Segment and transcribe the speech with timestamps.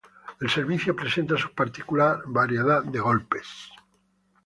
[0.39, 3.69] El servicio presenta su particular variedad de golpes.